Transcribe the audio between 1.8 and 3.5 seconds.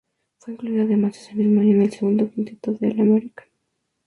el segundo quinteto del All-American.